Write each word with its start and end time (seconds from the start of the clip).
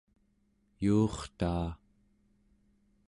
yuurtaa 0.83 1.67